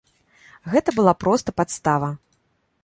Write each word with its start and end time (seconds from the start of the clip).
Гэта 0.71 0.89
была 0.97 1.13
проста 1.21 1.57
падстава. 1.61 2.13